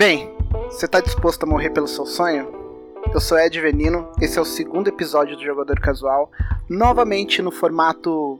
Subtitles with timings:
[0.00, 0.34] Bem,
[0.70, 2.48] você tá disposto a morrer pelo seu sonho?
[3.12, 6.30] Eu sou Ed Venino, esse é o segundo episódio do Jogador Casual,
[6.70, 8.38] novamente no formato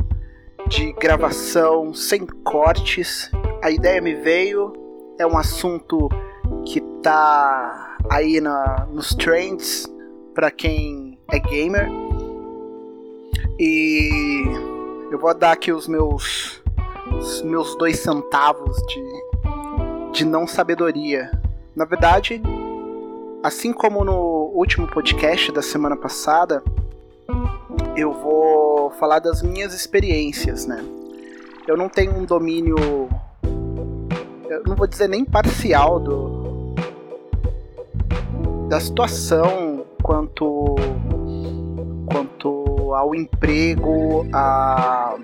[0.69, 3.31] de gravação sem cortes.
[3.63, 4.73] A ideia me veio,
[5.19, 6.09] é um assunto
[6.65, 9.87] que tá aí na, nos trends
[10.35, 11.91] para quem é gamer.
[13.59, 14.45] E
[15.11, 16.63] eu vou dar aqui os meus
[17.13, 21.31] os meus dois centavos de, de não sabedoria.
[21.75, 22.43] Na verdade,
[23.43, 26.63] assim como no último podcast da semana passada,
[27.97, 30.85] eu vou falar das minhas experiências, né?
[31.67, 32.77] Eu não tenho um domínio,
[34.49, 36.41] eu não vou dizer nem parcial do
[38.69, 40.77] da situação quanto
[42.07, 45.17] quanto ao emprego, a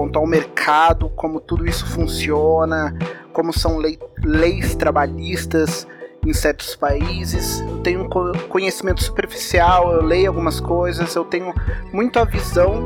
[0.00, 2.96] quanto ao mercado, como tudo isso funciona,
[3.34, 5.86] como são lei, leis trabalhistas
[6.26, 7.60] em certos países.
[7.60, 8.08] Eu tenho um
[8.48, 11.52] conhecimento superficial, eu leio algumas coisas, eu tenho
[11.92, 12.82] muita visão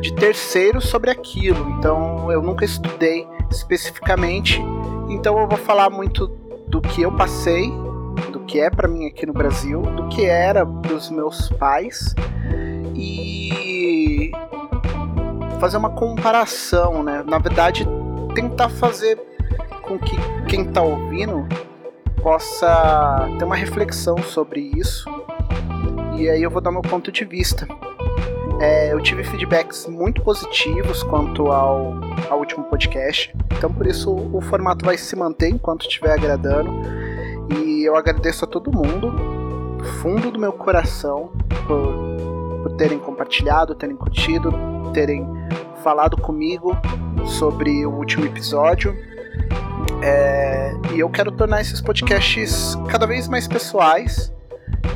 [0.00, 1.70] de terceiros sobre aquilo.
[1.78, 4.60] Então eu nunca estudei especificamente,
[5.08, 6.26] então eu vou falar muito
[6.66, 7.70] do que eu passei,
[8.32, 12.12] do que é para mim aqui no Brasil, do que era para os meus pais
[12.96, 14.32] e
[15.60, 17.22] fazer uma comparação, né?
[17.26, 17.86] Na verdade,
[18.34, 19.20] tentar fazer
[19.82, 20.16] com que
[20.48, 21.46] quem está ouvindo
[22.22, 25.04] possa ter uma reflexão sobre isso.
[26.16, 27.68] E aí eu vou dar meu ponto de vista.
[28.60, 31.94] É, eu tive feedbacks muito positivos quanto ao,
[32.28, 36.70] ao último podcast, então por isso o, o formato vai se manter enquanto estiver agradando.
[37.56, 39.10] E eu agradeço a todo mundo,
[39.78, 41.32] do fundo do meu coração,
[41.66, 42.29] por,
[42.62, 44.52] por terem compartilhado, terem curtido,
[44.92, 45.26] terem
[45.82, 46.76] falado comigo
[47.24, 48.96] sobre o último episódio.
[50.02, 54.32] É, e eu quero tornar esses podcasts cada vez mais pessoais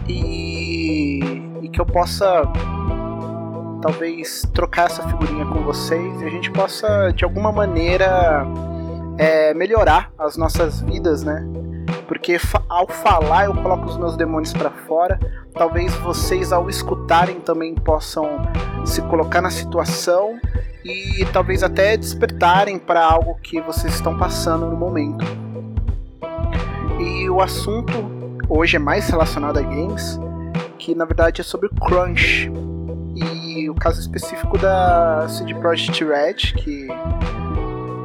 [0.09, 1.21] e,
[1.62, 2.43] e que eu possa
[3.83, 8.47] talvez trocar essa figurinha com vocês e a gente possa de alguma maneira
[9.19, 11.44] é, melhorar as nossas vidas, né?
[12.06, 12.38] Porque
[12.69, 15.19] ao falar eu coloco os meus demônios para fora.
[15.53, 18.25] Talvez vocês ao escutarem também possam
[18.84, 20.38] se colocar na situação
[20.84, 25.25] e talvez até despertarem para algo que vocês estão passando no momento.
[27.00, 27.93] E o assunto
[28.48, 30.19] hoje é mais relacionado a games,
[30.78, 32.50] que na verdade é sobre crunch.
[33.16, 36.88] E o caso específico da CD Projekt Red, que,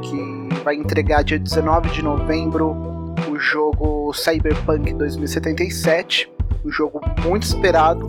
[0.02, 2.89] que vai entregar dia 19 de novembro
[3.28, 6.32] o jogo Cyberpunk 2077,
[6.64, 8.06] um jogo muito esperado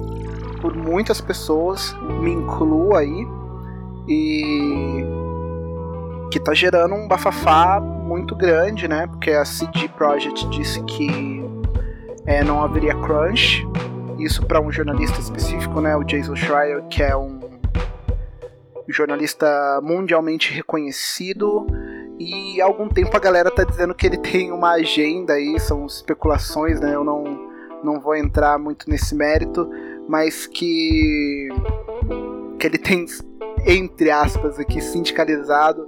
[0.62, 3.28] por muitas pessoas, me incluo aí
[4.08, 5.04] e
[6.32, 9.08] que tá gerando um bafafá muito grande, né?
[9.08, 11.44] Porque a CD Projekt disse que
[12.26, 13.68] é, não haveria crunch.
[14.18, 15.96] Isso para um jornalista específico, né?
[15.96, 17.40] O Jason Schreier, que é um
[18.88, 21.66] jornalista mundialmente reconhecido.
[22.22, 25.86] E há algum tempo a galera tá dizendo que ele tem uma agenda aí, são
[25.86, 26.94] especulações, né?
[26.94, 27.24] Eu não,
[27.84, 29.70] não vou entrar muito nesse mérito,
[30.08, 31.50] mas que
[32.60, 33.08] que ele tem
[33.66, 35.88] entre aspas, aqui, sindicalizado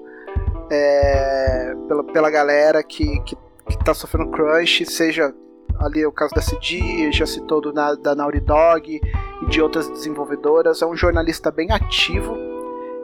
[0.70, 3.36] é, pela, pela galera que, que,
[3.68, 5.34] que tá sofrendo crunch, seja
[5.80, 9.02] ali o caso da CD, já citou do, da Naughty Dog
[9.42, 10.82] e de outras desenvolvedoras.
[10.82, 12.53] É um jornalista bem ativo.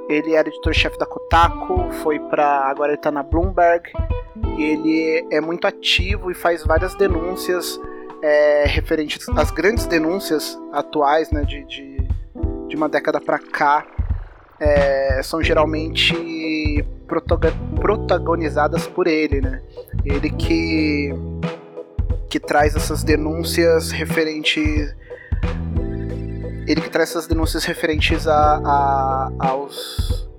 [0.09, 3.91] Ele era editor-chefe da Kotaku, foi para agora ele tá na Bloomberg.
[4.57, 7.79] E ele é muito ativo e faz várias denúncias
[8.21, 11.97] é, referentes às grandes denúncias atuais, né, de, de,
[12.67, 13.85] de uma década para cá,
[14.59, 16.85] é, são geralmente
[17.75, 19.61] protagonizadas por ele, né?
[20.05, 21.13] Ele que
[22.29, 24.95] que traz essas denúncias referentes
[26.69, 30.29] ele que traz essas denúncias referentes a, a aos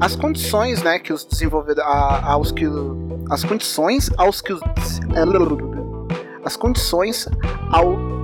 [0.00, 1.90] as condições, né, que os desenvolvedores
[2.24, 2.64] aos que
[3.30, 4.60] as condições aos que os
[6.44, 7.28] as condições
[7.70, 8.16] ao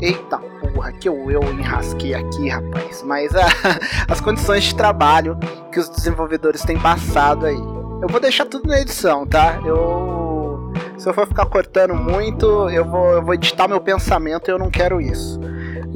[0.00, 3.02] eita porra, que eu, eu enrasquei aqui, rapaz.
[3.02, 3.46] Mas a,
[4.08, 5.38] as condições de trabalho
[5.72, 7.56] que os desenvolvedores têm passado aí.
[7.56, 9.60] Eu vou deixar tudo na edição, tá?
[9.64, 10.72] Eu.
[10.96, 14.58] Se eu for ficar cortando muito, eu vou, eu vou editar meu pensamento e eu
[14.58, 15.40] não quero isso.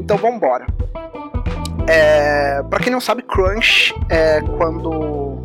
[0.02, 0.66] Então vambora.
[1.88, 5.40] É, pra quem não sabe, Crunch é quando.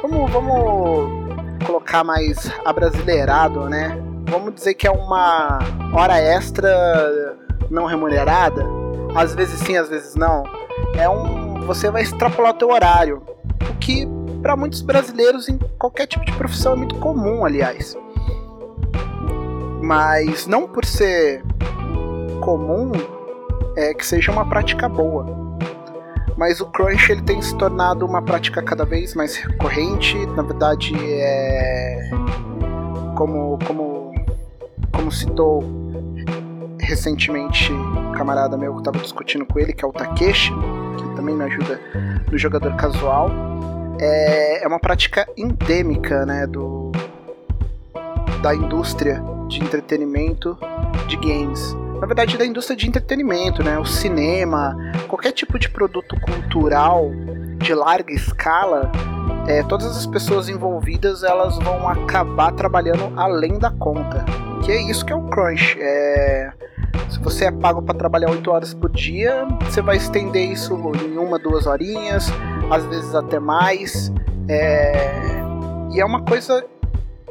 [0.00, 4.00] Vamos, vamos colocar mais abrasileirado, né?
[4.28, 5.58] Vamos dizer que é uma
[5.92, 7.36] hora extra
[7.68, 8.64] não remunerada,
[9.14, 10.44] às vezes sim, às vezes não,
[10.96, 13.22] é um você vai extrapolar o teu horário,
[13.68, 14.06] o que
[14.42, 17.96] para muitos brasileiros em qualquer tipo de profissão é muito comum, aliás.
[19.82, 21.44] Mas não por ser
[22.40, 22.92] comum
[23.80, 25.58] é que seja uma prática boa.
[26.36, 30.16] Mas o crunch ele tem se tornado uma prática cada vez mais recorrente.
[30.28, 32.10] Na verdade, é
[33.16, 34.14] como como
[34.92, 35.62] como citou
[36.80, 40.52] recentemente um camarada meu que estava discutindo com ele, que é o Takeshi,
[40.96, 41.80] que também me ajuda
[42.30, 43.30] no jogador casual.
[44.00, 46.90] É, é uma prática endêmica, né, do
[48.42, 50.56] da indústria de entretenimento
[51.06, 53.78] de games na verdade, da indústria de entretenimento, né?
[53.78, 54.74] O cinema,
[55.06, 57.10] qualquer tipo de produto cultural
[57.58, 58.90] de larga escala,
[59.46, 64.24] é, todas as pessoas envolvidas elas vão acabar trabalhando além da conta.
[64.64, 65.76] Que é isso que é o crunch.
[65.78, 66.52] É,
[67.10, 70.74] se você é pago para trabalhar 8 horas por dia, você vai estender isso
[71.04, 72.32] em uma, duas horinhas,
[72.70, 74.10] às vezes até mais.
[74.48, 75.42] É,
[75.92, 76.64] e é uma coisa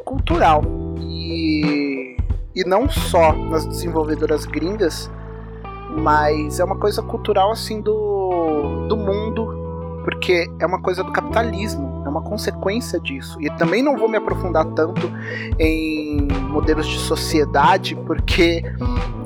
[0.06, 0.62] cultural.
[1.00, 2.18] E
[2.56, 5.10] e não só nas desenvolvedoras gringas,
[5.98, 12.04] mas é uma coisa cultural assim do, do mundo, porque é uma coisa do capitalismo,
[12.06, 13.40] é uma consequência disso.
[13.42, 15.12] E também não vou me aprofundar tanto
[15.60, 18.64] em modelos de sociedade, porque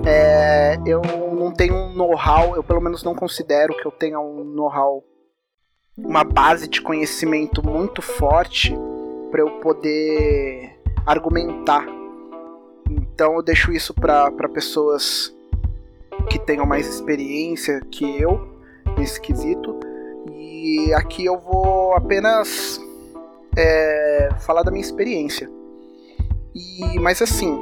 [0.05, 1.01] é, eu
[1.33, 5.03] não tenho um know-how, eu pelo menos não considero que eu tenha um know-how,
[5.97, 8.75] uma base de conhecimento muito forte
[9.31, 12.02] para eu poder argumentar
[12.89, 15.33] então eu deixo isso para pessoas
[16.30, 18.47] que tenham mais experiência que eu
[18.97, 19.80] nesse quesito.
[20.33, 22.80] E aqui eu vou apenas
[23.57, 25.50] é, falar da minha experiência.
[26.56, 27.62] E, mas assim,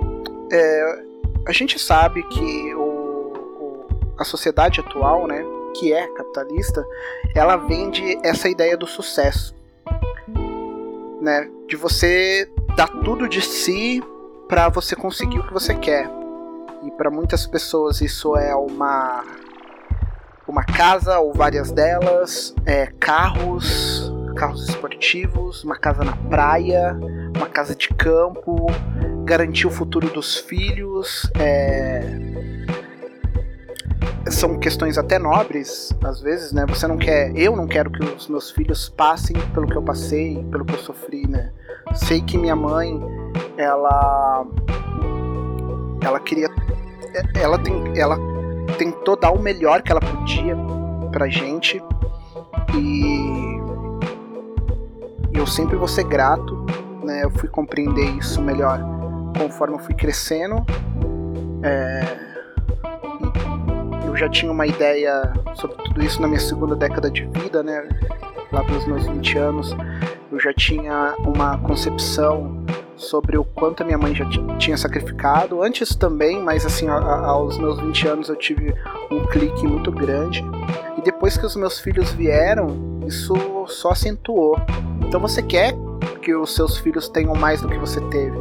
[0.51, 1.03] é,
[1.45, 3.85] a gente sabe que o, o,
[4.17, 5.43] a sociedade atual, né,
[5.75, 6.85] que é capitalista,
[7.33, 9.55] ela vende essa ideia do sucesso,
[11.21, 14.03] né, de você dar tudo de si
[14.51, 16.11] para você conseguir o que você quer.
[16.83, 19.23] E para muitas pessoas isso é uma
[20.45, 26.99] uma casa ou várias delas, é, carros, carros esportivos, uma casa na praia,
[27.33, 28.65] uma casa de campo,
[29.23, 32.01] garantir o futuro dos filhos, é,
[34.31, 36.65] são questões até nobres, às vezes, né?
[36.67, 40.43] Você não quer, eu não quero que os meus filhos passem pelo que eu passei,
[40.51, 41.51] pelo que eu sofri, né?
[41.93, 42.99] Sei que minha mãe
[43.57, 44.45] ela
[46.03, 46.49] ela queria
[47.35, 48.17] ela tem ela
[48.77, 50.55] tentou dar o melhor que ela podia
[51.11, 51.81] pra gente
[52.75, 53.61] e
[55.33, 56.65] eu sempre vou ser grato
[57.03, 58.79] né eu fui compreender isso melhor
[59.37, 60.65] conforme eu fui crescendo
[61.63, 62.30] é,
[64.21, 67.89] já tinha uma ideia sobre tudo isso na minha segunda década de vida né
[68.51, 69.75] lá pelos meus 20 anos
[70.31, 72.63] eu já tinha uma concepção
[72.95, 74.23] sobre o quanto a minha mãe já
[74.59, 75.63] tinha sacrificado.
[75.63, 78.75] Antes também, mas assim, a, a, aos meus 20 anos eu tive
[79.09, 80.45] um clique muito grande.
[80.97, 83.33] E depois que os meus filhos vieram, isso
[83.67, 84.55] só acentuou.
[85.05, 85.73] Então você quer
[86.21, 88.37] que os seus filhos tenham mais do que você teve.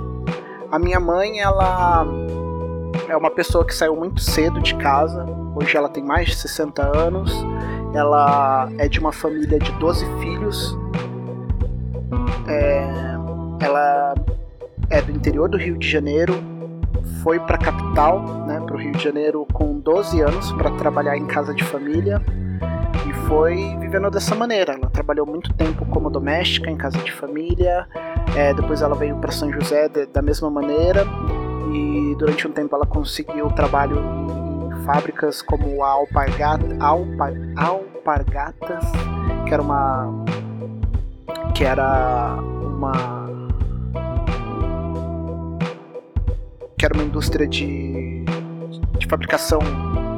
[0.71, 2.05] A minha mãe, ela
[3.09, 5.40] é uma pessoa que saiu muito cedo de casa.
[5.55, 7.33] Hoje ela tem mais de 60 anos.
[7.95, 10.79] Ela é de uma família de 12 filhos.
[12.47, 12.89] É,
[13.61, 14.15] ela
[14.91, 16.35] é do interior do Rio de Janeiro,
[17.23, 21.17] foi para a capital, né, para o Rio de Janeiro com 12 anos para trabalhar
[21.17, 22.21] em casa de família
[23.09, 24.75] e foi vivendo dessa maneira.
[24.75, 27.87] Ela trabalhou muito tempo como doméstica em casa de família,
[28.37, 31.05] é, depois ela veio para São José de, da mesma maneira
[31.73, 33.97] e durante um tempo ela conseguiu trabalho
[34.93, 38.85] fábricas como a Alpargata, Alpar, Alpargatas,
[39.47, 40.25] que era uma
[41.55, 42.93] que era uma
[46.77, 48.25] que era uma indústria de,
[48.99, 49.61] de fabricação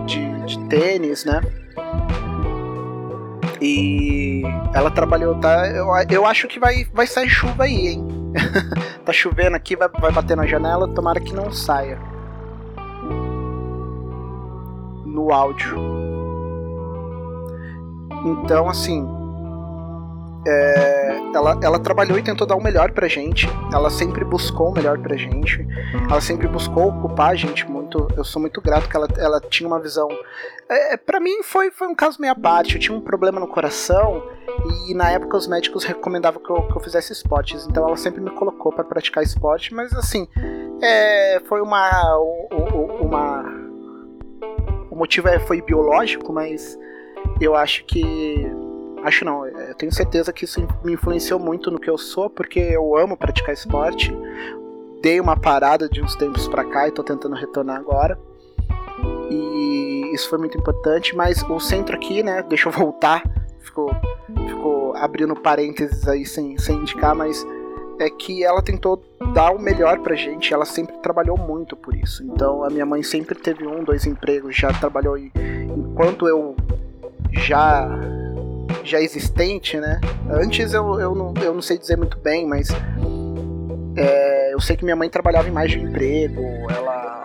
[0.06, 1.42] de, de tênis, né?
[3.60, 5.68] E ela trabalhou, tá?
[5.68, 8.06] Eu, eu acho que vai, vai sair chuva aí, hein?
[9.04, 12.11] tá chovendo aqui, vai, vai bater na janela, tomara que não saia.
[15.22, 15.76] No áudio.
[18.24, 19.06] Então, assim,
[20.44, 23.48] é, ela, ela trabalhou e tentou dar o melhor pra gente.
[23.72, 25.64] Ela sempre buscou o melhor pra gente.
[26.10, 28.08] Ela sempre buscou ocupar a gente muito.
[28.16, 30.08] Eu sou muito grato que ela, ela tinha uma visão.
[30.68, 32.74] É, para mim foi, foi um caso meia parte.
[32.74, 34.22] Eu tinha um problema no coração
[34.88, 37.64] e na época os médicos recomendavam que eu, que eu fizesse esportes.
[37.68, 39.72] Então ela sempre me colocou para praticar esporte.
[39.72, 40.26] Mas assim,
[40.82, 41.88] é, foi uma.
[45.02, 46.78] Motivo é, foi biológico, mas
[47.40, 48.46] eu acho que
[49.02, 52.60] Acho não, eu tenho certeza que isso me influenciou muito no que eu sou, porque
[52.60, 54.14] eu amo praticar esporte.
[55.00, 58.16] dei uma parada de uns tempos para cá e tô tentando retornar agora.
[59.28, 63.24] E isso foi muito importante, mas o centro aqui, né, deixa eu voltar,
[63.58, 63.90] ficou,
[64.46, 67.44] ficou abrindo parênteses aí sem, sem indicar, mas
[68.02, 72.22] é que ela tentou dar o melhor pra gente, ela sempre trabalhou muito por isso.
[72.24, 76.56] Então a minha mãe sempre teve um, dois empregos, já trabalhou enquanto eu
[77.32, 77.88] já
[78.84, 80.00] já existente, né?
[80.28, 82.68] Antes eu, eu, não, eu não sei dizer muito bem, mas
[83.96, 87.22] é, eu sei que minha mãe trabalhava em mais de um emprego, ela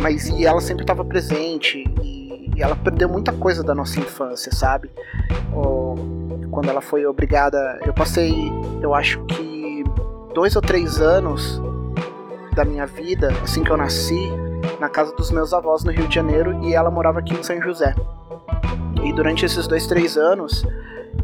[0.00, 4.52] mas e ela sempre estava presente e, e, ela perdeu muita coisa da nossa infância,
[4.52, 4.90] sabe?
[6.56, 8.34] quando ela foi obrigada, eu passei,
[8.80, 9.55] eu acho que
[10.36, 11.62] dois ou três anos
[12.54, 14.30] da minha vida, assim que eu nasci,
[14.78, 17.58] na casa dos meus avós no Rio de Janeiro e ela morava aqui em São
[17.62, 17.94] José.
[19.02, 20.62] E durante esses dois, três anos,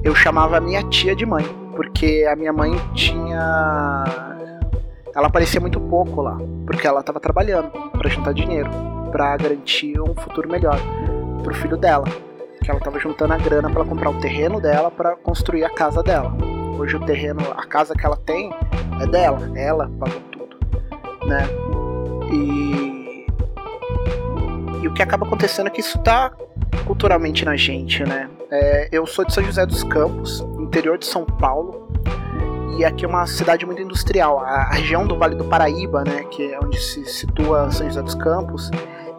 [0.03, 1.45] eu chamava a minha tia de mãe,
[1.77, 4.03] porque a minha mãe tinha.
[5.15, 8.71] Ela aparecia muito pouco lá, porque ela estava trabalhando para juntar dinheiro,
[9.11, 10.79] para garantir um futuro melhor
[11.45, 12.07] pro filho dela.
[12.65, 16.03] Que ela estava juntando a grana para comprar o terreno dela para construir a casa
[16.03, 16.62] dela.
[16.79, 18.51] Hoje o terreno, a casa que ela tem
[19.01, 20.57] é dela, ela pagou tudo,
[21.27, 21.47] né?
[22.33, 22.93] E
[24.83, 26.33] e o que acaba acontecendo é que isso tá
[26.85, 28.29] culturalmente na gente, né?
[28.51, 31.89] É, eu sou de São José dos Campos, interior de São Paulo,
[32.77, 34.41] e aqui é uma cidade muito industrial.
[34.41, 38.17] A região do Vale do Paraíba, né, que é onde se situa São José dos
[38.17, 38.71] Campos,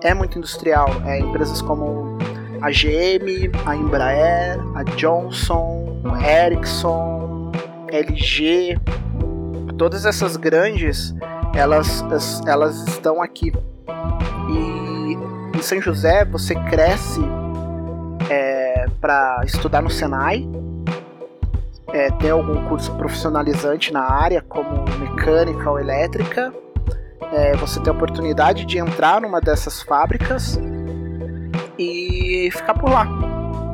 [0.01, 0.89] é muito industrial.
[1.05, 2.17] É, empresas como
[2.61, 7.22] a GM, a Embraer, a Johnson, Ericsson,
[7.93, 8.79] LG,
[9.77, 11.13] todas essas grandes,
[11.53, 12.03] elas,
[12.47, 13.53] elas estão aqui.
[14.49, 17.21] E em São José você cresce
[18.29, 20.47] é, para estudar no Senai,
[21.89, 26.51] é, ter algum curso profissionalizante na área, como mecânica ou elétrica,
[27.31, 30.59] é, você tem a oportunidade de entrar numa dessas fábricas
[31.77, 33.07] e ficar por lá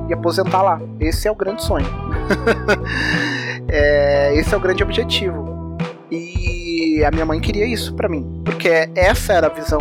[0.10, 0.82] e aposentar lá.
[1.00, 1.88] Esse é o grande sonho.
[3.72, 5.78] é, esse é o grande objetivo.
[6.12, 9.80] E a minha mãe queria isso para mim, porque essa era a visão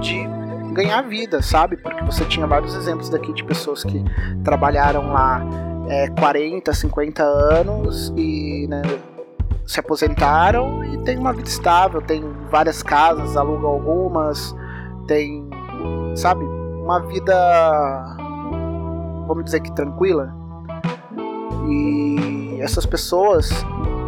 [0.00, 0.28] de
[0.72, 1.76] ganhar vida, sabe?
[1.76, 4.04] Porque você tinha vários exemplos daqui de pessoas que
[4.44, 5.42] trabalharam lá
[5.88, 8.82] é, 40, 50 anos e né,
[9.66, 14.54] se aposentaram e tem uma vida estável, tem várias casas, alugam algumas,
[15.06, 15.48] tem,
[16.14, 18.16] sabe, uma vida,
[19.26, 20.39] vamos dizer que tranquila.
[21.68, 23.50] E essas pessoas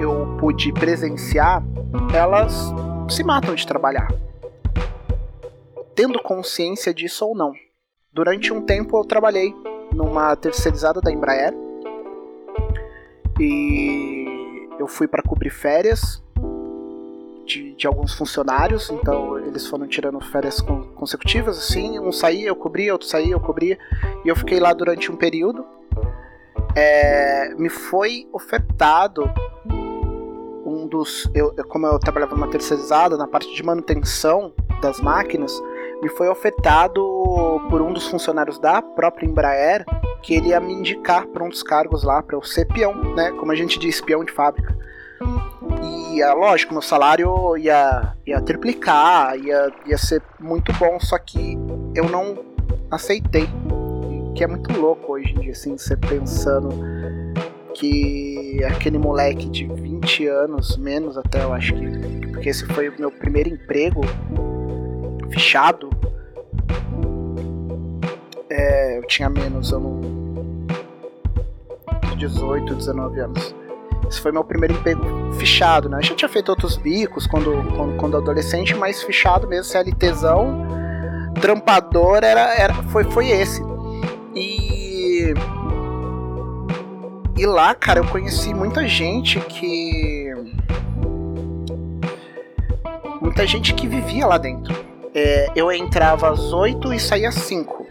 [0.01, 1.63] eu pude presenciar,
[2.15, 2.73] elas
[3.09, 4.09] se matam de trabalhar.
[5.95, 7.53] Tendo consciência disso ou não.
[8.13, 9.55] Durante um tempo eu trabalhei
[9.93, 11.55] numa terceirizada da Embraer.
[13.39, 16.23] E eu fui para cobrir férias
[17.47, 20.61] de, de, alguns funcionários, então eles foram tirando férias
[20.95, 23.79] consecutivas, assim, um saía, eu cobria, outro saía, eu cobria,
[24.25, 25.65] e eu fiquei lá durante um período.
[26.75, 29.31] É, me foi ofertado
[30.65, 31.31] um dos.
[31.35, 35.53] Eu, como eu trabalhava numa terceirizada, na parte de manutenção das máquinas,
[36.03, 37.01] me foi ofertado
[37.69, 39.85] por um dos funcionários da própria Embraer
[40.23, 43.33] que ele ia me indicar para um dos cargos lá para eu ser peão, né?
[43.33, 44.77] Como a gente diz, peão de fábrica.
[45.83, 51.59] E é lógico, meu salário ia, ia triplicar, ia, ia ser muito bom, só que
[51.95, 52.39] eu não
[52.91, 53.49] aceitei.
[54.35, 56.71] Que é muito louco hoje em dia, assim, você pensando
[57.75, 62.27] que aquele moleque de 20 anos, menos até eu acho que.
[62.29, 64.01] Porque esse foi o meu primeiro emprego
[65.31, 65.91] fechado.
[68.51, 70.01] É, eu tinha menos, eu não.
[72.17, 73.55] 18, 19 anos.
[74.09, 75.99] Esse foi meu primeiro emprego fechado, né?
[75.99, 80.67] Eu já tinha feito outros bicos quando, quando, quando adolescente, mas fechado mesmo, CLTzão,
[81.41, 83.72] trampador, era, era, foi, foi esse.
[84.35, 85.35] E.
[87.39, 90.33] E lá, cara, eu conheci muita gente que.
[93.21, 97.87] Muita gente que vivia lá dentro é, eu entrava às 8 e saía às 5.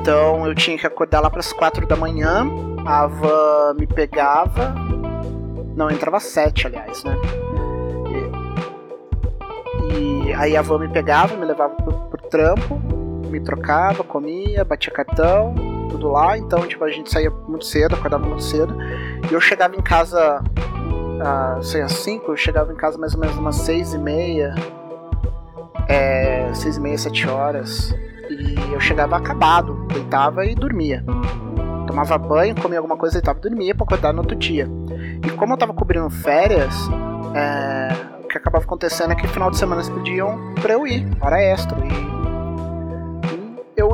[0.00, 2.46] Então eu tinha que acordar lá para as 4 da manhã,
[2.86, 4.74] a van me pegava.
[5.74, 7.16] Não, entrava às 7, aliás, né?
[9.92, 12.80] E, e, aí a van me pegava, me levava pro, pro trampo,
[13.26, 15.54] me trocava, comia, batia cartão,
[15.90, 16.36] tudo lá.
[16.38, 18.76] Então, tipo, a gente saía muito cedo, acordava muito cedo.
[19.30, 20.42] E eu chegava em casa,
[21.20, 24.54] ah, sei, às 5, eu chegava em casa mais ou menos umas 6 e meia,
[25.88, 27.94] é, seis e meia, sete horas,
[28.28, 31.04] e eu chegava acabado, deitava e dormia.
[31.86, 34.68] Tomava banho, comia alguma coisa, deitava e dormia para acordar no outro dia.
[35.24, 36.74] E como eu tava cobrindo férias,
[37.34, 37.88] é,
[38.22, 41.06] o que acabava acabava acontecendo é que final de semana eles pediam pra eu ir,
[41.20, 41.78] hora extra.
[41.78, 42.15] E,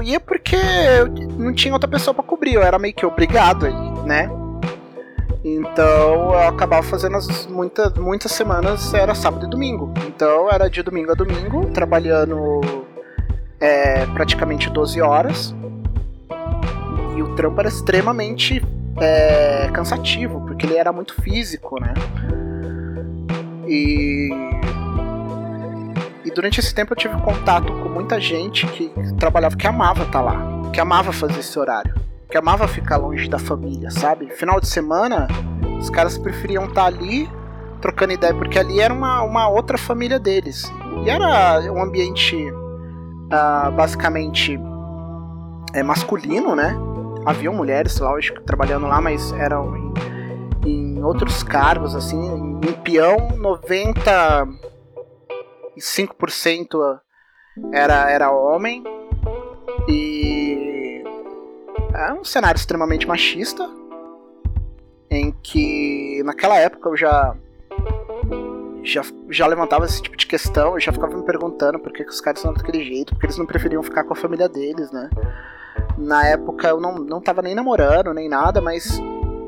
[0.02, 4.06] ia porque eu não tinha outra pessoa para cobrir, eu era meio que obrigado aí,
[4.06, 4.30] né?
[5.44, 9.92] Então eu acabava fazendo as muitas, muitas semanas era sábado e domingo.
[10.06, 12.60] Então era de domingo a domingo, trabalhando
[13.58, 15.54] é, praticamente 12 horas.
[17.16, 18.62] E o trampo era extremamente
[19.00, 21.92] é, cansativo, porque ele era muito físico, né?
[23.66, 24.30] E,
[26.24, 30.20] e durante esse tempo eu tive contato com muita gente que trabalhava, que amava estar
[30.20, 31.94] lá, que amava fazer esse horário,
[32.30, 34.28] que amava ficar longe da família, sabe?
[34.30, 35.26] Final de semana,
[35.78, 37.28] os caras preferiam estar ali
[37.80, 40.72] trocando ideia, porque ali era uma, uma outra família deles.
[41.04, 44.58] E era um ambiente uh, basicamente
[45.74, 46.76] é, masculino, né?
[47.26, 49.76] Haviam mulheres, lógico, trabalhando lá, mas eram
[50.64, 52.60] em, em outros cargos, assim.
[52.64, 53.16] Em peão,
[55.76, 57.00] 95%
[57.72, 58.84] era, era homem.
[59.88, 61.02] E
[61.94, 63.68] é um cenário extremamente machista,
[65.10, 67.36] em que naquela época eu já
[68.84, 72.10] já, já levantava esse tipo de questão, eu já ficava me perguntando por que, que
[72.10, 75.08] os caras são daquele jeito, porque eles não preferiam ficar com a família deles, né?
[75.96, 78.98] Na época eu não, não tava nem namorando, nem nada, mas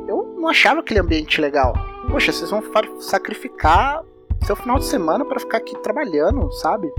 [0.07, 1.75] eu não achava aquele ambiente legal.
[2.11, 2.62] Poxa, vocês vão
[3.00, 4.02] sacrificar
[4.44, 6.92] seu final de semana para ficar aqui trabalhando, sabe?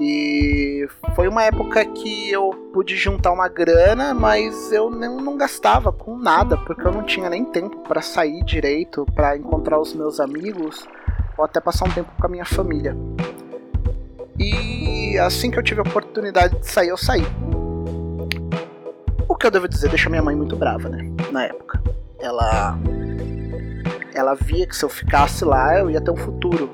[0.00, 5.90] E foi uma época que eu pude juntar uma grana, mas eu não, não gastava
[5.90, 10.20] com nada, porque eu não tinha nem tempo para sair direito, para encontrar os meus
[10.20, 10.86] amigos,
[11.36, 12.96] ou até passar um tempo com a minha família.
[14.38, 17.24] E assim que eu tive a oportunidade de sair, eu saí.
[19.28, 21.10] O que eu devo dizer deixa minha mãe muito brava, né?
[21.32, 21.82] Na época.
[22.20, 22.78] Ela.
[24.18, 26.68] Ela via que se eu ficasse lá, eu ia ter um futuro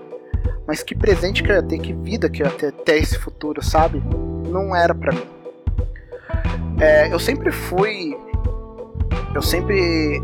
[0.67, 3.19] mas que presente que eu ia ter, que vida que eu ia ter até esse
[3.19, 4.03] futuro, sabe?
[4.49, 5.27] Não era para mim.
[6.81, 8.17] É, eu sempre fui.
[9.35, 10.23] Eu sempre.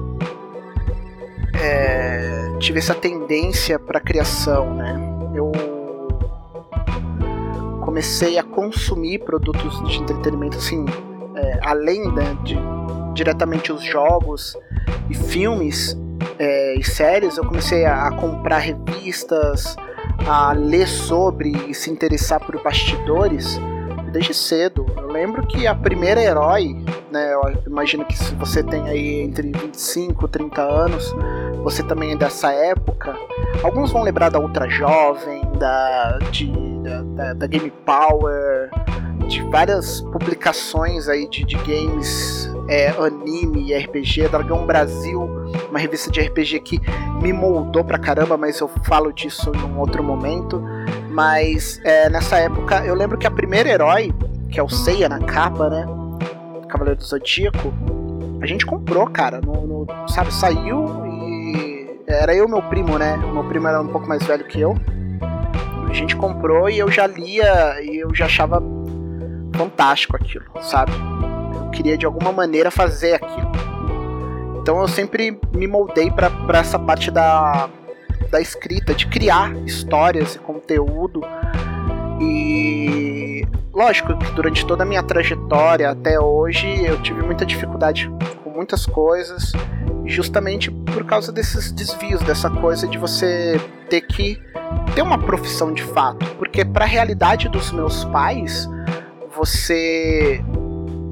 [1.55, 4.99] É, tive essa tendência para criação, né?
[5.35, 5.53] Eu
[7.85, 10.87] comecei a consumir produtos de entretenimento assim,
[11.35, 12.57] é, além né, de
[13.15, 14.57] diretamente os jogos
[15.09, 15.97] e filmes
[16.41, 19.77] é, e séries, eu comecei a, a comprar revistas,
[20.27, 23.61] a ler sobre e se interessar por bastidores
[24.11, 24.87] desde cedo.
[24.97, 29.53] Eu lembro que a primeira herói, né, eu imagino que se você tem aí entre
[29.53, 31.15] 25 e 30 anos,
[31.63, 33.15] você também é dessa época.
[33.63, 36.51] Alguns vão lembrar da Ultra Jovem, da, de,
[36.83, 38.71] da, da, da Game Power,
[39.31, 45.23] de várias publicações aí de, de games, é, anime RPG, Dragão Brasil,
[45.71, 46.81] uma revista de RPG que
[47.23, 50.61] me moldou pra caramba, mas eu falo disso em um outro momento.
[51.11, 54.13] Mas é, nessa época eu lembro que a primeira herói,
[54.51, 55.87] que é o Seiya na capa, né?
[56.69, 57.73] Cavaleiro do Zodíaco,
[58.41, 59.41] a gente comprou, cara.
[59.41, 62.01] No, no, sabe, saiu e.
[62.09, 63.15] Era eu e meu primo, né?
[63.17, 64.77] O meu primo era um pouco mais velho que eu.
[65.89, 68.61] A gente comprou e eu já lia e eu já achava
[69.61, 70.93] fantástico aquilo, sabe?
[71.55, 73.51] Eu queria de alguma maneira fazer aquilo.
[74.57, 77.69] Então eu sempre me moldei para essa parte da,
[78.31, 81.21] da escrita, de criar histórias e conteúdo.
[82.19, 88.11] E lógico que durante toda a minha trajetória até hoje eu tive muita dificuldade
[88.43, 89.53] com muitas coisas,
[90.07, 94.41] justamente por causa desses desvios, dessa coisa de você ter que
[94.95, 98.69] ter uma profissão de fato, porque para a realidade dos meus pais,
[99.35, 100.43] você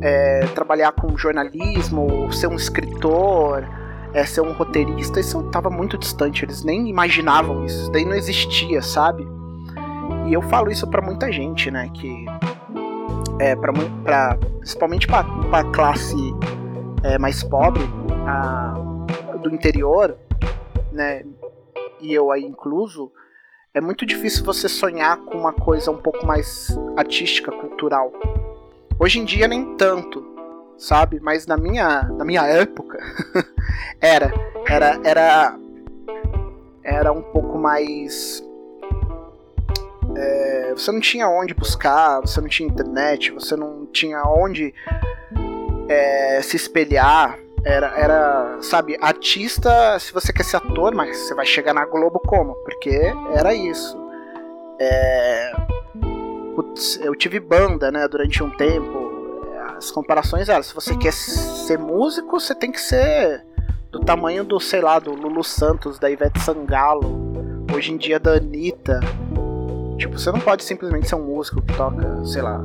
[0.03, 3.65] é, trabalhar com jornalismo, ser um escritor,
[4.13, 8.15] é, ser um roteirista, isso estava muito distante, eles nem imaginavam isso, isso daí não
[8.15, 9.27] existia, sabe?
[10.27, 12.27] E eu falo isso para muita gente, né, que
[13.39, 16.17] é, pra, principalmente para classe
[17.03, 17.83] é, mais pobre
[18.27, 18.75] a,
[19.43, 20.17] do interior,
[20.93, 21.23] né,
[22.01, 23.13] e eu aí incluso,
[23.75, 28.13] é muito difícil você sonhar com uma coisa um pouco mais artística, cultural.
[28.99, 30.25] Hoje em dia nem tanto,
[30.77, 31.21] sabe?
[31.21, 32.99] Mas na minha, na minha época
[34.01, 34.33] era,
[34.67, 35.57] era, era,
[36.83, 38.43] era um pouco mais
[40.17, 44.75] é, você não tinha onde buscar, você não tinha internet, você não tinha onde
[45.89, 47.39] é, se espelhar.
[47.69, 52.19] Era, era, sabe, artista, se você quer ser ator, mas você vai chegar na Globo
[52.19, 52.55] como?
[52.65, 52.99] Porque
[53.35, 53.95] era isso.
[54.81, 55.53] É,
[56.55, 59.43] putz, eu tive banda, né, durante um tempo.
[59.77, 63.45] As comparações eram, se você quer ser músico, você tem que ser
[63.91, 67.21] do tamanho do, sei lá, do Lulu Santos, da Ivete Sangalo,
[67.75, 68.99] hoje em dia da Anitta.
[69.99, 72.65] Tipo, você não pode simplesmente ser um músico que toca, sei lá,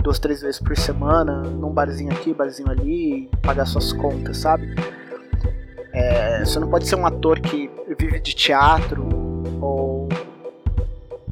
[0.00, 4.74] duas, três vezes por semana, num barzinho aqui, barzinho ali, pagar suas contas, sabe?
[5.92, 9.06] É, você não pode ser um ator que vive de teatro
[9.60, 10.08] ou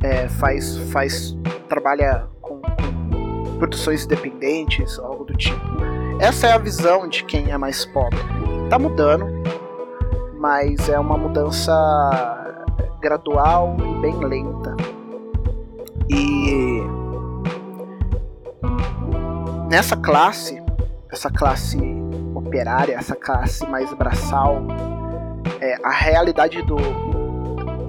[0.02, 1.36] é, faz, faz
[1.68, 5.60] trabalha com, com produções independentes, algo do tipo.
[6.20, 8.18] Essa é a visão de quem é mais pobre.
[8.68, 9.26] Tá mudando,
[10.38, 11.72] mas é uma mudança
[13.00, 14.76] gradual e bem lenta.
[16.10, 16.67] E
[19.68, 20.62] nessa classe,
[21.10, 21.78] essa classe
[22.34, 24.62] operária, essa classe mais braçal,
[25.60, 26.76] é, a realidade do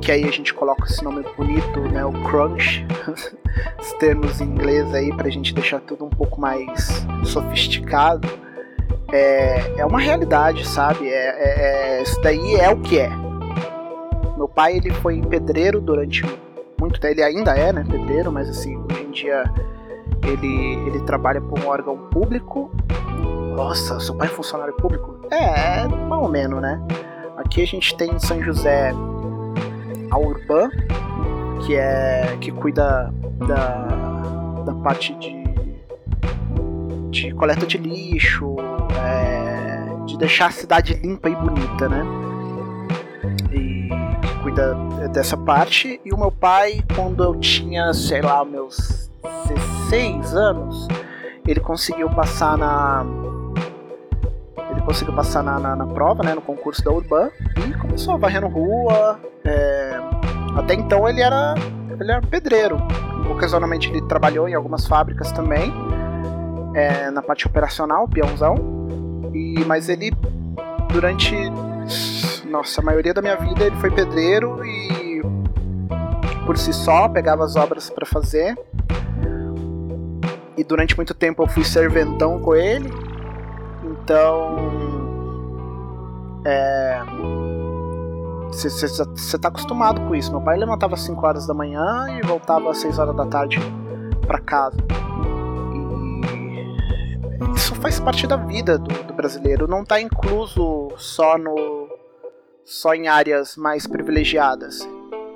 [0.02, 2.86] que aí a gente coloca esse nome bonito, né, o crunch,
[3.80, 8.28] os termos em inglês aí pra gente deixar tudo um pouco mais sofisticado,
[9.12, 11.10] é, é uma realidade, sabe?
[11.10, 13.10] É, é, é isso daí é o que é.
[14.38, 16.24] Meu pai ele foi pedreiro durante
[16.80, 19.44] muito tempo, ele ainda é, né, pedreiro, mas assim hoje em dia
[20.30, 22.72] ele, ele trabalha para um órgão público.
[23.56, 25.20] Nossa, seu pai é funcionário público?
[25.32, 26.82] É, mais ou menos, né?
[27.38, 28.92] Aqui a gente tem em São José
[30.12, 30.70] a Urban,
[31.66, 33.14] que é que cuida
[33.48, 35.44] da, da parte de,
[37.10, 38.56] de coleta de lixo,
[39.02, 42.04] é, de deixar a cidade limpa e bonita, né?
[43.52, 43.90] E
[44.22, 44.76] que cuida
[45.12, 46.00] dessa parte.
[46.04, 49.10] E o meu pai, quando eu tinha, sei lá, meus
[49.90, 50.88] 16 anos,
[51.48, 53.04] ele conseguiu passar na.
[54.70, 57.32] Ele conseguiu passar na, na, na prova, né, no concurso da Urban,
[57.68, 59.20] e começou varrendo rua.
[59.44, 60.00] É,
[60.56, 61.56] até então ele era,
[62.00, 62.78] ele era pedreiro.
[63.32, 65.74] Ocasionalmente ele trabalhou em algumas fábricas também,
[66.76, 68.56] é, na parte operacional, peãozão.
[69.34, 70.12] E, mas ele,
[70.94, 71.36] durante
[72.48, 75.22] nossa, a maioria da minha vida, ele foi pedreiro e
[76.46, 78.56] por si só pegava as obras para fazer
[80.60, 82.92] e durante muito tempo eu fui serventão com ele.
[83.84, 84.58] Então.
[86.44, 87.00] É.
[88.52, 90.32] Você tá acostumado com isso.
[90.32, 93.58] Meu pai levantava às 5 horas da manhã e voltava às 6 horas da tarde
[94.28, 94.76] para casa.
[97.42, 99.66] E isso faz parte da vida do, do brasileiro.
[99.66, 101.56] Não tá incluso só no.
[102.66, 104.86] só em áreas mais privilegiadas.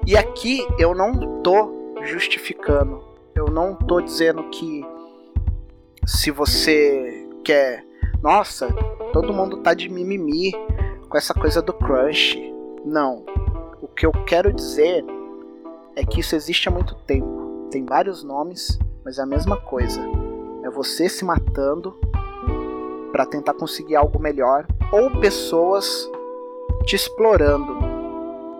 [0.05, 3.01] E aqui eu não tô justificando.
[3.33, 4.83] Eu não tô dizendo que
[6.05, 7.85] se você quer,
[8.21, 8.67] nossa,
[9.11, 10.51] todo mundo tá de mimimi
[11.07, 12.37] com essa coisa do crush.
[12.85, 13.23] Não.
[13.81, 15.05] O que eu quero dizer
[15.95, 17.67] é que isso existe há muito tempo.
[17.71, 20.01] Tem vários nomes, mas é a mesma coisa.
[20.63, 21.97] É você se matando
[23.11, 26.09] para tentar conseguir algo melhor ou pessoas
[26.85, 27.77] te explorando,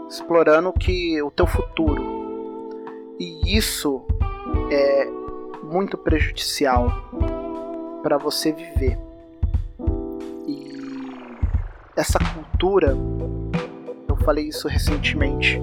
[0.07, 2.03] explorando que o teu futuro.
[3.19, 4.01] E isso
[4.69, 5.09] é
[5.63, 6.91] muito prejudicial
[8.03, 8.99] para você viver.
[10.45, 11.07] E
[11.95, 12.95] essa cultura,
[14.07, 15.59] eu falei isso recentemente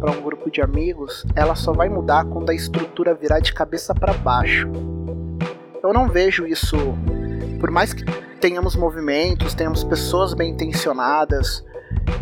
[0.00, 3.92] para um grupo de amigos, ela só vai mudar quando a estrutura virar de cabeça
[3.94, 4.66] para baixo.
[5.82, 6.76] Eu não vejo isso,
[7.58, 8.04] por mais que
[8.40, 11.62] tenhamos movimentos, tenhamos pessoas bem intencionadas,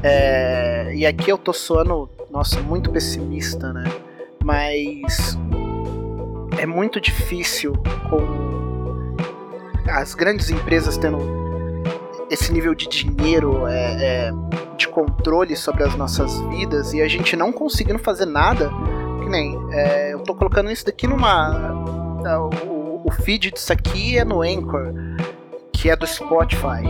[0.03, 3.85] é, e aqui eu tô soando, nossa, muito pessimista, né?
[4.43, 5.39] Mas
[6.59, 7.75] é muito difícil
[8.11, 8.48] com
[9.91, 11.19] as grandes empresas tendo
[12.31, 14.33] esse nível de dinheiro, é, é,
[14.77, 18.71] de controle sobre as nossas vidas e a gente não conseguindo fazer nada.
[19.23, 22.23] Que nem é, eu tô colocando isso daqui numa.
[22.25, 24.93] É, o, o feed disso aqui é no Anchor,
[25.73, 26.85] que é do Spotify.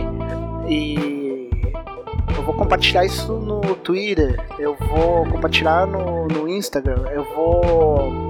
[0.67, 1.49] E
[2.35, 8.29] eu vou compartilhar isso no Twitter, eu vou compartilhar no, no Instagram, eu vou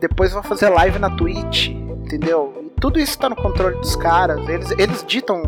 [0.00, 2.67] depois vão fazer live na Twitch, entendeu?
[2.80, 4.48] Tudo isso tá no controle dos caras.
[4.48, 5.42] Eles, eles ditam,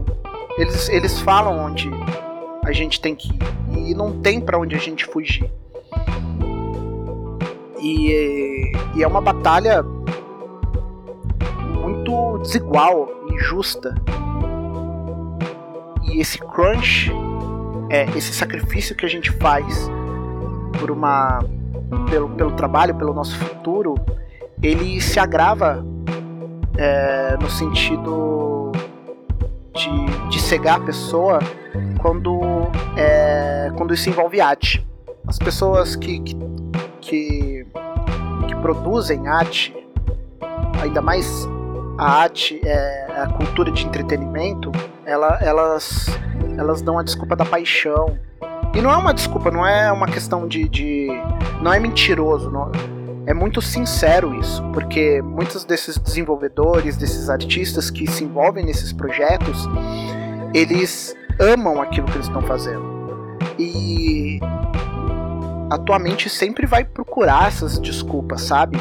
[0.58, 1.88] eles, eles falam onde
[2.64, 3.88] a gente tem que ir.
[3.90, 5.50] E não tem para onde a gente fugir.
[7.80, 9.82] E, e é uma batalha
[11.80, 13.94] muito desigual, injusta.
[16.04, 17.12] E esse crunch,
[17.88, 19.88] é esse sacrifício que a gente faz
[20.78, 21.40] por uma
[22.08, 23.94] pelo, pelo trabalho, pelo nosso futuro,
[24.62, 25.84] ele se agrava
[26.80, 28.72] é, no sentido
[29.74, 31.38] de, de cegar a pessoa
[32.00, 32.40] quando,
[32.96, 34.86] é, quando isso envolve arte.
[35.26, 36.36] As pessoas que, que,
[37.02, 37.66] que,
[38.48, 39.76] que produzem arte,
[40.82, 41.46] ainda mais
[41.98, 44.72] a arte, é, a cultura de entretenimento,
[45.04, 46.06] ela, elas,
[46.56, 48.18] elas dão a desculpa da paixão,
[48.74, 50.68] E não é uma desculpa, não é uma questão de.
[50.68, 51.08] de
[51.60, 52.72] não é mentiroso, não,
[53.26, 59.68] é muito sincero isso, porque muitos desses desenvolvedores, desses artistas que se envolvem nesses projetos,
[60.54, 62.82] eles amam aquilo que eles estão fazendo.
[63.58, 64.40] E
[65.70, 68.78] a tua mente sempre vai procurar essas desculpas, sabe?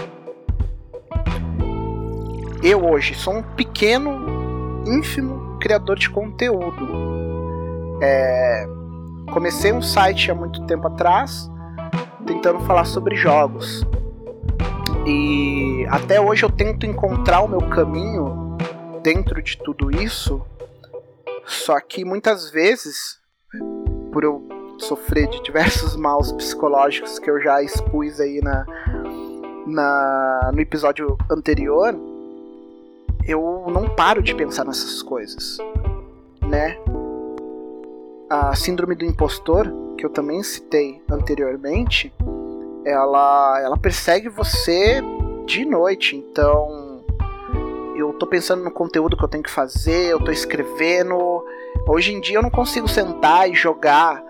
[2.64, 6.88] Eu hoje sou um pequeno, ínfimo criador de conteúdo.
[8.02, 8.66] É,
[9.32, 11.50] comecei um site há muito tempo atrás,
[12.26, 13.86] tentando falar sobre jogos.
[15.06, 18.58] E até hoje eu tento encontrar o meu caminho
[19.02, 20.42] dentro de tudo isso.
[21.46, 23.20] Só que muitas vezes,
[24.12, 28.66] por eu sofrer de diversos maus psicológicos que eu já expus aí na,
[29.66, 31.96] na no episódio anterior,
[33.26, 35.58] eu não paro de pensar nessas coisas,
[36.42, 36.78] né?
[38.30, 42.14] A síndrome do impostor, que eu também citei anteriormente,
[42.86, 45.02] ela, ela persegue você
[45.46, 46.16] de noite.
[46.16, 47.04] Então,
[47.96, 51.44] eu tô pensando no conteúdo que eu tenho que fazer, eu tô escrevendo.
[51.88, 54.24] Hoje em dia eu não consigo sentar e jogar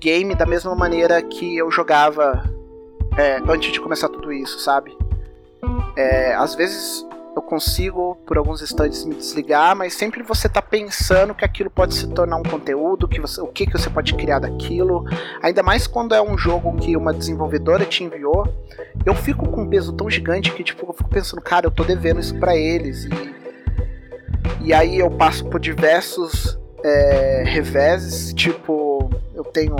[0.00, 2.44] game da mesma maneira que eu jogava
[3.16, 4.96] é, antes de começar tudo isso, sabe?
[5.96, 11.34] É, às vezes eu consigo por alguns instantes me desligar, mas sempre você tá pensando
[11.34, 14.38] que aquilo pode se tornar um conteúdo, que você, o que, que você pode criar
[14.38, 15.04] daquilo.
[15.42, 18.46] Ainda mais quando é um jogo que uma desenvolvedora te enviou.
[19.04, 21.82] Eu fico com um peso tão gigante que tipo, eu fico pensando, cara, eu tô
[21.82, 23.04] devendo isso para eles.
[23.04, 29.74] E, e aí eu passo por diversos é, reveses, tipo, eu tenho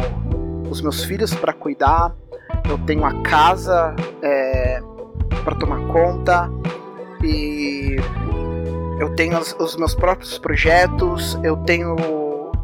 [0.69, 2.15] os meus filhos para cuidar,
[2.69, 4.83] eu tenho a casa é,
[5.45, 6.51] para tomar conta
[7.25, 7.97] e
[9.01, 11.97] eu tenho os, os meus próprios projetos, eu tenho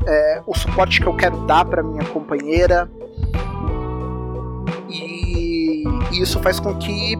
[0.07, 2.89] é, o suporte que eu quero dar para minha companheira.
[4.89, 7.17] E, e, isso faz com que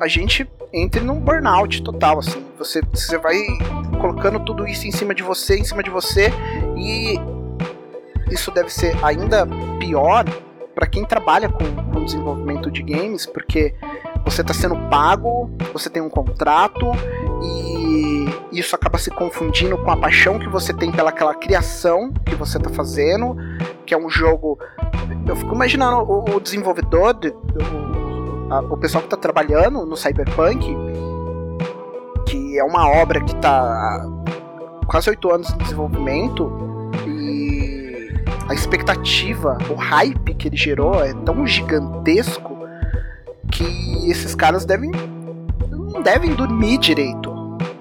[0.00, 2.44] a gente entre num burnout total assim.
[2.58, 3.36] Você, você vai
[4.00, 6.30] colocando tudo isso em cima de você em cima de você
[6.76, 7.18] e
[8.30, 9.46] isso deve ser ainda
[9.78, 10.24] pior
[10.74, 13.74] para quem trabalha com, com desenvolvimento de games porque
[14.26, 16.84] você está sendo pago, você tem um contrato
[17.42, 22.58] e isso acaba se confundindo com a paixão que você tem pelaquela criação que você
[22.58, 23.36] está fazendo,
[23.86, 24.58] que é um jogo.
[25.26, 30.76] Eu fico imaginando o, desenvolvedor, o, a, o pessoal que está trabalhando no Cyberpunk,
[32.26, 34.04] que é uma obra que está
[34.88, 36.50] quase oito anos em desenvolvimento
[37.06, 38.12] e
[38.48, 42.55] a expectativa, o hype que ele gerou é tão gigantesco
[43.50, 44.90] que esses caras devem
[45.96, 47.34] não devem dormir direito.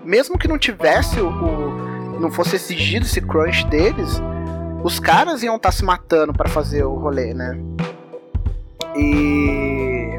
[0.04, 4.22] Mesmo que não tivesse o, o não fosse exigido esse crunch deles,
[4.84, 7.60] os caras iam estar tá se matando para fazer o rolê, né?
[8.96, 10.12] E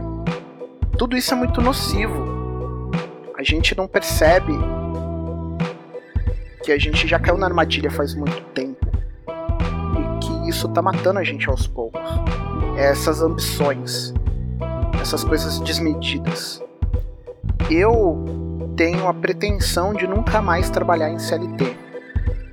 [0.98, 2.90] tudo isso é muito nocivo.
[3.38, 4.52] A gente não percebe
[6.62, 8.86] que a gente já caiu na armadilha faz muito tempo
[9.28, 12.02] e que isso tá matando a gente aos poucos.
[12.76, 14.12] Essas ambições
[15.06, 16.60] essas coisas desmedidas.
[17.70, 18.24] Eu
[18.76, 21.76] tenho a pretensão de nunca mais trabalhar em CLT.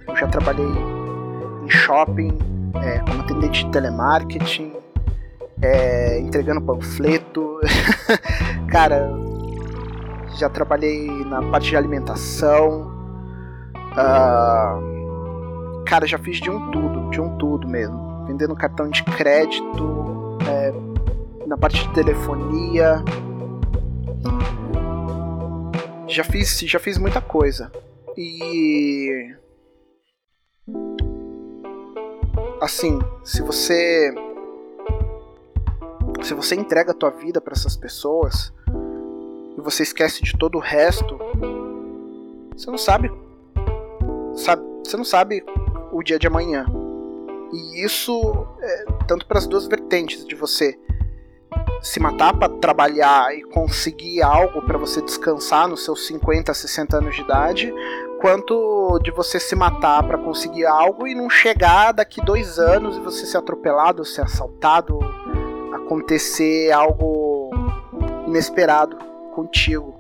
[0.08, 0.66] Eu já trabalhei
[1.63, 2.38] em shopping,
[2.76, 4.72] é, como atendente de telemarketing,
[5.63, 7.60] é, entregando panfleto.
[8.70, 9.10] Cara,
[10.36, 12.92] já trabalhei na parte de alimentação.
[13.94, 18.26] Uh, cara, já fiz de um tudo, de um tudo mesmo.
[18.26, 20.74] Vendendo cartão de crédito, é,
[21.45, 23.03] na parte de telefonia.
[26.08, 27.71] Já fiz, já fiz muita coisa.
[28.17, 29.36] E
[32.62, 34.13] assim, se você
[36.21, 38.53] se você entrega a tua vida para essas pessoas
[39.58, 41.17] e você esquece de todo o resto,
[42.56, 43.12] você não sabe,
[44.36, 45.43] sabe você não sabe
[45.91, 46.65] o dia de amanhã.
[47.51, 50.77] E isso é tanto para as duas vertentes de você
[51.82, 57.16] se matar para trabalhar e conseguir algo para você descansar nos seus 50, 60 anos
[57.16, 57.74] de idade,
[58.22, 63.02] quanto de você se matar para conseguir algo e não chegar daqui dois anos e
[63.02, 65.00] você ser atropelado, ser assaltado,
[65.74, 67.52] acontecer algo
[68.26, 68.98] inesperado
[69.36, 70.00] contigo.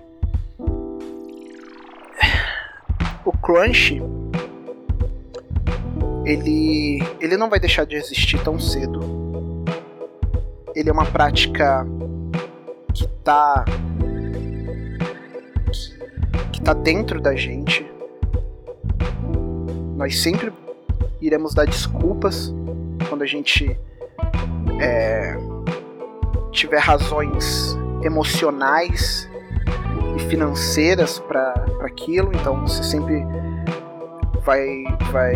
[3.25, 4.01] O crunch
[6.25, 9.12] ele ele não vai deixar de existir tão cedo
[10.75, 11.85] ele é uma prática
[12.93, 13.65] que tá
[16.51, 17.85] que tá dentro da gente.
[19.95, 20.51] Nós sempre
[21.21, 22.53] iremos dar desculpas
[23.07, 23.77] quando a gente
[24.79, 25.35] é,
[26.51, 29.29] tiver razões emocionais
[30.17, 33.23] e financeiras para aquilo, então você sempre
[34.43, 35.35] vai vai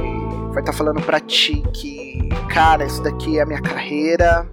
[0.50, 4.48] vai estar tá falando para ti que cara, isso daqui é a minha carreira.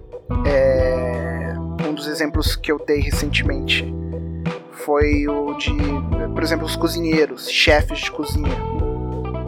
[0.45, 1.53] É,
[1.87, 3.93] um dos exemplos que eu dei recentemente
[4.71, 5.75] foi o de,
[6.33, 8.55] por exemplo, os cozinheiros, chefes de cozinha.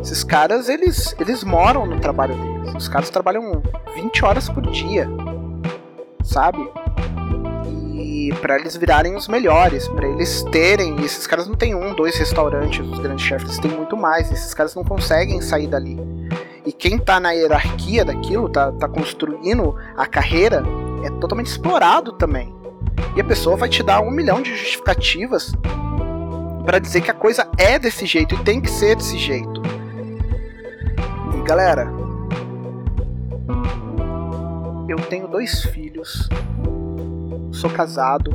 [0.01, 2.75] Esses caras, eles, eles moram no trabalho deles.
[2.75, 3.61] Os caras trabalham
[3.95, 5.07] 20 horas por dia,
[6.23, 6.59] sabe?
[7.93, 10.95] E para eles virarem os melhores, para eles terem.
[11.03, 14.31] Esses caras não têm um, dois restaurantes, os grandes chefes têm muito mais.
[14.31, 15.97] Esses caras não conseguem sair dali.
[16.67, 20.65] E quem tá na hierarquia daquilo, tá, tá construindo a carreira,
[21.01, 22.53] é totalmente explorado também.
[23.15, 25.53] E a pessoa vai te dar um milhão de justificativas
[26.65, 29.61] para dizer que a coisa é desse jeito e tem que ser desse jeito.
[31.37, 31.89] E galera,
[34.89, 36.27] eu tenho dois filhos,
[37.49, 38.31] sou casado,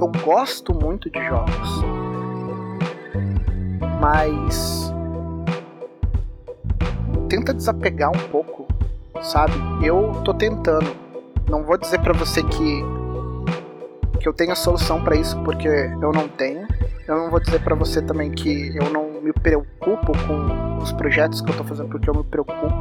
[0.00, 1.84] eu gosto muito de jogos,
[4.00, 4.92] mas
[7.30, 8.66] tenta desapegar um pouco,
[9.22, 9.54] sabe?
[9.82, 10.94] Eu tô tentando
[11.48, 12.84] não vou dizer para você que
[14.20, 16.68] que eu tenho a solução para isso porque eu não tenho.
[17.08, 21.40] Eu não vou dizer para você também que eu não me preocupo com os projetos
[21.40, 22.78] que eu tô fazendo porque eu me preocupo.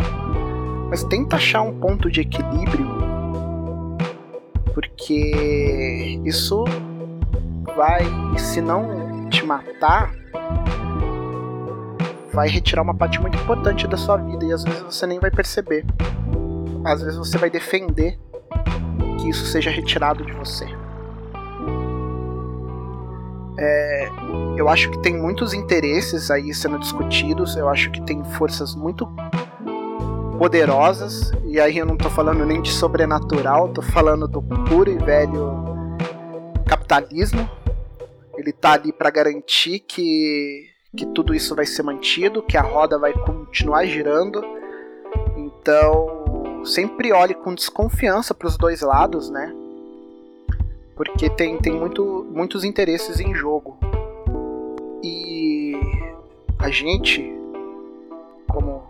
[0.89, 2.87] Mas tenta achar um ponto de equilíbrio
[4.73, 6.65] porque isso
[7.75, 8.01] vai,
[8.37, 10.13] se não te matar,
[12.39, 15.29] vai retirar uma parte muito importante da sua vida e às vezes você nem vai
[15.29, 15.85] perceber.
[16.85, 18.17] Às vezes você vai defender
[19.19, 20.65] que isso seja retirado de você.
[23.57, 24.09] É,
[24.55, 29.05] eu acho que tem muitos interesses aí sendo discutidos, eu acho que tem forças muito
[30.37, 34.97] poderosas, e aí eu não tô falando nem de sobrenatural, tô falando do puro e
[34.97, 35.57] velho
[36.65, 37.49] capitalismo.
[38.37, 42.97] Ele tá ali para garantir que, que tudo isso vai ser mantido, que a roda
[42.97, 44.43] vai continuar girando.
[45.37, 49.53] Então, sempre olhe com desconfiança para os dois lados, né?
[50.95, 53.77] Porque tem, tem muito, muitos interesses em jogo.
[55.03, 55.73] E
[56.57, 57.33] a gente,
[58.47, 58.83] como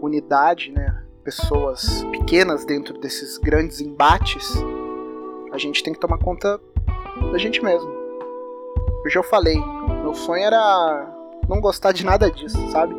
[0.00, 1.02] unidade, né?
[1.22, 4.52] Pessoas pequenas dentro desses grandes embates,
[5.52, 6.60] a gente tem que tomar conta
[7.30, 7.90] da gente mesmo.
[9.04, 9.56] Eu já falei,
[10.10, 11.06] meu sonho era
[11.48, 12.96] não gostar de nada disso, sabe?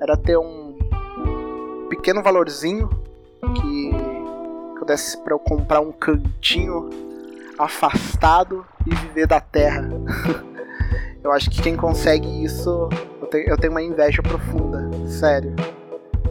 [0.00, 0.78] Era ter um
[1.88, 2.88] pequeno valorzinho
[3.56, 3.90] que,
[4.78, 6.88] eu desse para eu comprar um cantinho
[7.58, 9.88] afastado e viver da terra.
[11.20, 12.88] eu acho que quem consegue isso,
[13.20, 15.52] eu tenho, eu tenho uma inveja profunda, sério.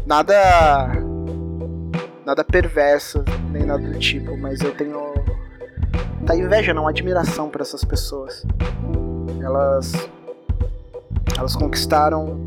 [0.06, 0.34] Nada
[2.26, 5.13] nada perverso, nem nada do tipo, mas eu tenho
[6.26, 8.46] tá inveja, não admiração por essas pessoas.
[9.43, 9.93] Elas
[11.38, 12.39] elas conquistaram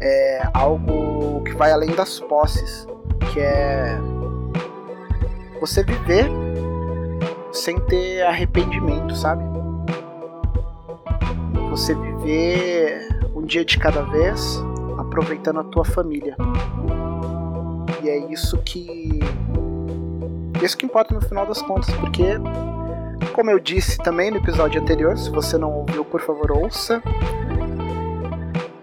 [0.00, 2.86] é algo que vai além das posses,
[3.32, 3.98] que é
[5.60, 6.30] você viver
[7.52, 9.42] sem ter arrependimento, sabe?
[11.70, 14.62] Você viver um dia de cada vez,
[14.98, 16.36] aproveitando a tua família.
[18.02, 19.20] E é isso que
[20.62, 22.24] isso que importa no final das contas, porque
[23.32, 27.02] como eu disse também no episódio anterior, se você não ouviu, por favor, ouça.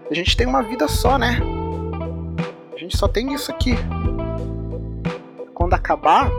[0.10, 1.40] A gente tem uma vida só, né?
[2.74, 3.76] A gente só tem isso aqui.
[5.54, 6.30] Quando acabar,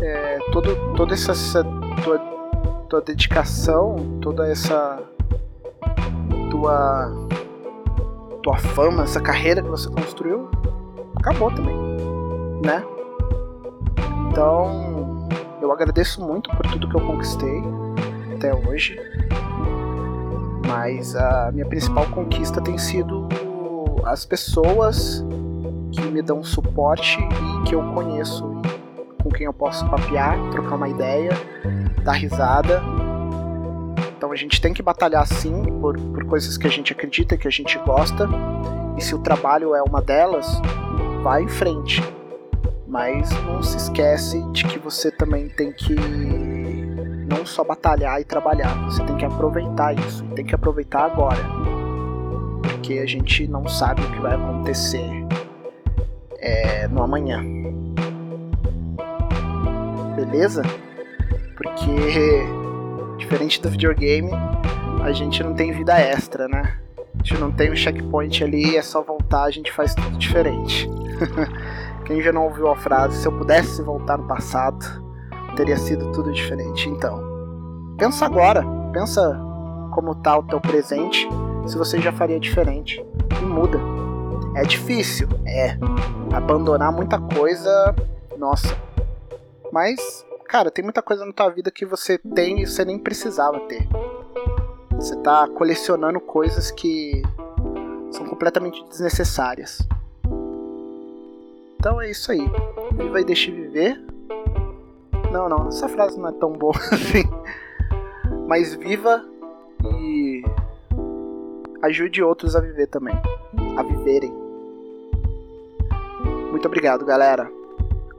[0.00, 1.62] é, todo, toda essa, essa
[2.02, 2.18] tua,
[2.88, 5.02] tua dedicação, toda essa
[6.50, 7.28] tua
[8.42, 10.50] tua fama, essa carreira que você construiu,
[11.16, 11.76] acabou também,
[12.64, 12.82] né?
[14.30, 14.99] Então,
[15.70, 17.62] eu agradeço muito por tudo que eu conquistei
[18.34, 18.98] até hoje.
[20.66, 23.28] Mas a minha principal conquista tem sido
[24.04, 25.24] as pessoas
[25.92, 28.60] que me dão suporte e que eu conheço
[29.18, 31.30] e com quem eu posso papear, trocar uma ideia,
[32.02, 32.82] dar risada.
[34.16, 37.46] Então a gente tem que batalhar sim por, por coisas que a gente acredita, que
[37.46, 38.28] a gente gosta.
[38.96, 40.60] E se o trabalho é uma delas,
[41.22, 42.02] vá em frente.
[42.90, 48.74] Mas não se esquece de que você também tem que não só batalhar e trabalhar,
[48.84, 51.38] você tem que aproveitar isso, tem que aproveitar agora.
[52.60, 55.08] Porque a gente não sabe o que vai acontecer
[56.38, 57.44] é, no amanhã.
[60.16, 60.62] Beleza?
[61.56, 62.44] Porque,
[63.18, 64.32] diferente do videogame,
[65.04, 66.76] a gente não tem vida extra, né?
[67.14, 70.90] A gente não tem um checkpoint ali, é só voltar, a gente faz tudo diferente.
[72.04, 74.84] Quem já não ouviu a frase, se eu pudesse voltar no passado,
[75.56, 76.88] teria sido tudo diferente.
[76.88, 79.38] Então, pensa agora, pensa
[79.92, 81.28] como tá o teu presente,
[81.66, 83.04] se você já faria diferente
[83.40, 83.78] e muda.
[84.56, 85.76] É difícil, é.
[86.32, 87.94] Abandonar muita coisa,
[88.36, 88.76] nossa.
[89.72, 93.60] Mas, cara, tem muita coisa na tua vida que você tem e você nem precisava
[93.60, 93.86] ter.
[94.94, 97.22] Você tá colecionando coisas que
[98.10, 99.78] são completamente desnecessárias.
[101.80, 102.46] Então é isso aí.
[102.92, 103.98] Viva e deixe viver.
[105.32, 107.24] Não, não, essa frase não é tão boa assim.
[108.46, 109.24] Mas viva
[109.86, 110.44] e
[111.80, 113.14] ajude outros a viver também.
[113.78, 114.30] A viverem.
[116.50, 117.50] Muito obrigado, galera.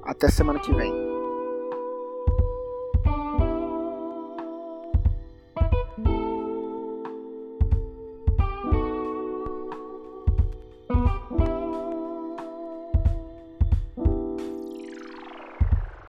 [0.02, 1.11] Até semana que vem.